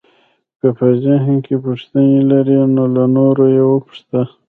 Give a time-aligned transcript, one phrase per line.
[0.59, 4.21] که په ذهن کې پوښتنې لرئ نو له نورو یې وپوښته.